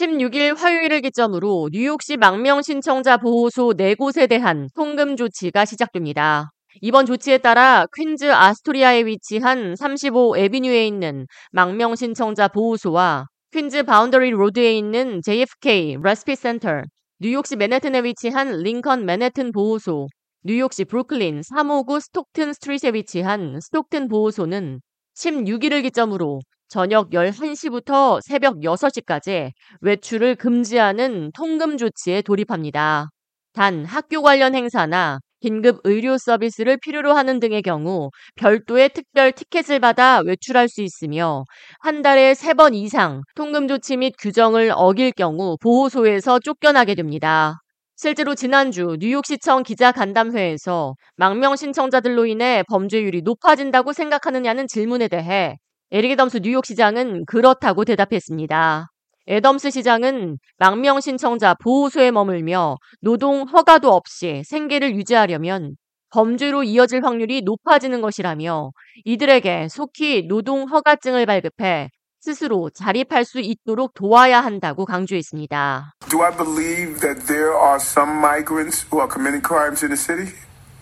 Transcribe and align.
16일 0.00 0.56
화요일을 0.56 1.02
기점으로 1.02 1.68
뉴욕시 1.72 2.16
망명 2.16 2.62
신청자 2.62 3.18
보호소 3.18 3.74
4곳에 3.74 4.30
대한 4.30 4.70
통금 4.74 5.14
조치가 5.14 5.66
시작됩니다. 5.66 6.52
이번 6.80 7.04
조치에 7.04 7.36
따라 7.36 7.84
퀸즈 7.94 8.32
아스토리아에 8.32 9.04
위치한 9.04 9.76
35 9.76 10.38
avenue에 10.38 10.86
있는 10.86 11.26
망명 11.52 11.96
신청자 11.96 12.48
보호소와 12.48 13.26
퀸즈 13.52 13.82
바운더리 13.82 14.30
Road에 14.30 14.72
있는 14.78 15.20
JFK 15.22 15.98
respite 16.02 16.34
센터, 16.34 16.80
뉴욕시 17.18 17.56
맨해튼에 17.56 18.02
위치한 18.02 18.62
링컨 18.62 19.04
맨해튼 19.04 19.52
보호소, 19.52 20.06
뉴욕시 20.44 20.86
브루클린 20.86 21.42
359 21.42 22.00
스톡튼 22.00 22.54
Street에 22.54 22.94
위치한 22.94 23.60
스톡튼 23.60 24.08
보호소는 24.08 24.80
16일을 25.14 25.82
기점으로 25.82 26.40
저녁 26.70 27.12
11시부터 27.12 28.20
새벽 28.22 28.62
6시까지 28.62 29.50
외출을 29.80 30.36
금지하는 30.36 31.32
통금 31.34 31.76
조치에 31.76 32.22
돌입합니다. 32.22 33.08
단 33.52 33.84
학교 33.84 34.22
관련 34.22 34.54
행사나 34.54 35.18
긴급 35.40 35.80
의료 35.84 36.16
서비스를 36.16 36.76
필요로 36.78 37.12
하는 37.14 37.40
등의 37.40 37.62
경우 37.62 38.10
별도의 38.36 38.90
특별 38.90 39.32
티켓을 39.32 39.80
받아 39.80 40.20
외출할 40.20 40.68
수 40.68 40.82
있으며 40.82 41.44
한 41.80 42.02
달에 42.02 42.34
세 42.34 42.54
번 42.54 42.74
이상 42.74 43.22
통금 43.34 43.66
조치 43.66 43.96
및 43.96 44.14
규정을 44.18 44.72
어길 44.74 45.12
경우 45.12 45.56
보호소에서 45.60 46.38
쫓겨나게 46.38 46.94
됩니다. 46.94 47.58
실제로 47.96 48.34
지난주 48.34 48.96
뉴욕시청 49.00 49.62
기자 49.64 49.92
간담회에서 49.92 50.94
망명 51.16 51.56
신청자들로 51.56 52.26
인해 52.26 52.62
범죄율이 52.68 53.22
높아진다고 53.22 53.92
생각하느냐는 53.92 54.66
질문에 54.68 55.08
대해 55.08 55.56
에릭 55.92 56.12
애덤스 56.12 56.38
뉴욕 56.44 56.64
시장은 56.64 57.24
그렇다고 57.26 57.84
대답했습니다. 57.84 58.90
애덤스 59.28 59.72
시장은 59.72 60.38
망명 60.56 61.00
신청자 61.00 61.54
보호소에 61.54 62.12
머물며 62.12 62.76
노동 63.00 63.42
허가도 63.42 63.92
없이 63.92 64.44
생계를 64.46 64.94
유지하려면 64.94 65.74
범죄로 66.10 66.62
이어질 66.62 67.04
확률이 67.04 67.42
높아지는 67.42 68.02
것이라며 68.02 68.70
이들에게 69.04 69.66
속히 69.68 70.28
노동 70.28 70.68
허가증을 70.68 71.26
발급해 71.26 71.90
스스로 72.20 72.70
자립할 72.70 73.24
수 73.24 73.40
있도록 73.40 73.92
도와야 73.94 74.40
한다고 74.40 74.84
강조했습니다. 74.84 75.94
Do 76.08 76.22
I 76.22 76.36
believe 76.36 77.00
that 77.00 77.26
there 77.26 77.56
are 77.56 77.78
some 77.80 78.18
migrants 78.18 78.86
who 78.92 79.00
are 79.00 79.10
committing 79.10 79.42
crimes 79.42 79.82
in 79.82 79.90
the 79.90 79.96
city? 79.96 80.36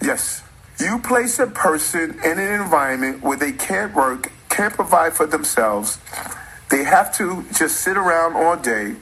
Yes. 0.00 0.44
You 0.78 1.00
place 1.02 1.42
a 1.42 1.50
person 1.50 2.18
in 2.24 2.38
an 2.38 2.60
environment 2.62 3.22
where 3.24 3.38
they 3.38 3.52
can't 3.52 3.94
work 3.94 4.30
can't 4.52 4.74
provide 4.74 5.12
for 5.16 5.26
themselves. 5.26 5.98
They 6.68 6.84
have 6.84 7.10
to 7.18 7.44
just 7.52 7.80
sit 7.80 7.96
around 7.96 8.36
all 8.36 8.56
day. 8.56 8.96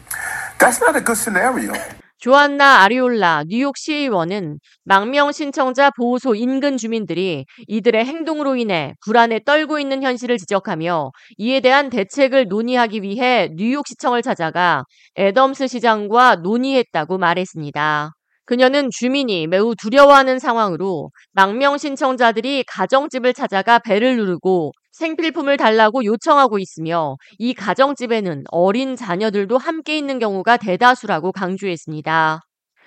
That's 0.58 0.80
not 0.80 0.96
a 0.96 1.02
good 1.02 1.18
scenario. 1.18 1.72
조안나 2.18 2.82
아리올라 2.82 3.44
뉴욕 3.48 3.74
시의원은 3.78 4.58
망명 4.84 5.32
신청자 5.32 5.90
보호소 5.96 6.34
인근 6.34 6.76
주민들이 6.76 7.46
이들의 7.66 8.04
행동으로 8.04 8.56
인해 8.56 8.92
불안에 9.06 9.40
떨고 9.46 9.78
있는 9.78 10.02
현실을 10.02 10.36
지적하며 10.36 11.12
이에 11.38 11.60
대한 11.60 11.88
대책을 11.88 12.48
논의하기 12.48 13.00
위해 13.00 13.48
뉴욕시청을 13.56 14.20
찾아가 14.20 14.84
애덤스 15.16 15.68
시장과 15.68 16.36
논의했다고 16.36 17.16
말했습니다. 17.16 18.10
그녀는 18.44 18.90
주민이 18.92 19.46
매우 19.46 19.74
두려워하는 19.74 20.38
상황으로 20.38 21.10
망명 21.32 21.78
신청자들이 21.78 22.64
가정집을 22.66 23.32
찾아가 23.32 23.78
배를 23.78 24.18
누르고 24.18 24.72
생필품을 24.92 25.56
달라고 25.56 26.04
요청하고 26.04 26.58
있으며 26.58 27.16
이 27.38 27.54
가정집에는 27.54 28.44
어린 28.50 28.96
자녀들도 28.96 29.56
함께 29.58 29.96
있는 29.96 30.18
경우가 30.18 30.56
대다수라고 30.56 31.32
강조했습니다. 31.32 32.40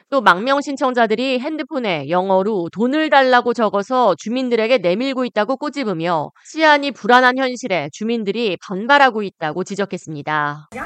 또 0.09 0.21
망명 0.21 0.61
신청자들이 0.61 1.39
핸드폰에 1.39 2.09
영어로 2.09 2.69
돈을 2.71 3.09
달라고 3.09 3.55
적어서 3.55 4.13
주민들에게 4.19 4.78
내밀고 4.78 5.25
있다고 5.25 5.57
꼬집으며 5.57 6.29
치안이 6.45 6.91
불안한 6.91 7.39
현실에 7.39 7.89
주민들이 7.91 8.55
반발하고 8.61 9.23
있다고 9.23 9.63
지적했습니다. 9.63 10.69
Yeah, 10.72 10.83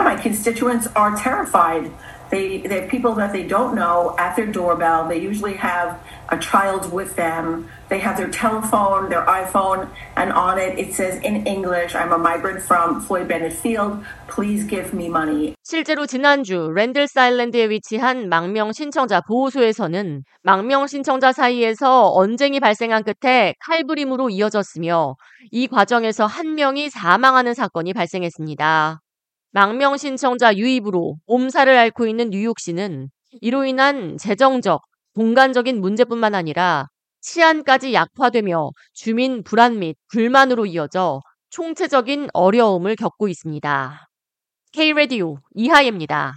They, 2.29 2.59
they're 2.61 2.87
people 2.87 3.15
that 3.15 3.31
they 3.31 3.43
don't 3.43 3.75
know 3.75 4.15
at 4.17 4.35
their 4.35 4.47
doorbell. 4.47 5.07
They 5.07 5.19
usually 5.19 5.55
have 5.55 5.99
a 6.29 6.37
child 6.37 6.91
with 6.91 7.15
them. 7.15 7.69
They 7.89 7.99
have 7.99 8.17
their 8.17 8.29
telephone, 8.29 9.09
their 9.09 9.25
iPhone, 9.25 9.87
and 10.17 10.33
on 10.33 10.59
it 10.59 10.77
it 10.77 10.93
says 10.93 11.15
in 11.23 11.47
English, 11.47 11.95
I'm 11.95 12.11
a 12.11 12.17
migrant 12.17 12.61
from 12.61 12.99
Floyd 12.99 13.27
Bennett 13.29 13.53
Field. 13.53 14.03
Please 14.27 14.65
give 14.67 14.93
me 14.93 15.07
money. 15.07 15.55
실제로 15.63 16.05
지난주 16.05 16.69
랜들스 16.75 17.17
아일랜드에 17.17 17.69
위치한 17.69 18.27
망명 18.27 18.73
신청자 18.73 19.21
보호소에서는 19.21 20.23
망명 20.43 20.87
신청자 20.87 21.31
사이에서 21.31 22.11
언쟁이 22.11 22.59
발생한 22.59 23.03
끝에 23.03 23.53
칼부림으로 23.65 24.29
이어졌으며 24.29 25.15
이 25.51 25.67
과정에서 25.67 26.25
한 26.25 26.55
명이 26.55 26.89
사망하는 26.89 27.53
사건이 27.53 27.93
발생했습니다. 27.93 28.99
망명 29.57 29.97
신청자 29.97 30.55
유입으로 30.55 31.17
몸살을 31.25 31.75
앓고 31.75 32.05
있는 32.05 32.29
뉴욕시는 32.29 33.09
이로 33.41 33.65
인한 33.65 34.15
재정적, 34.19 34.83
공간적인 35.15 35.81
문제뿐만 35.81 36.35
아니라 36.35 36.85
치안까지 37.21 37.91
약화되며 37.91 38.69
주민 38.93 39.41
불안 39.41 39.79
및 39.79 39.97
불만으로 40.09 40.67
이어져 40.67 41.21
총체적인 41.49 42.27
어려움을 42.33 42.95
겪고 42.95 43.29
있습니다. 43.29 44.07
K-Radio 44.73 45.37
이하예입니다. 45.55 46.35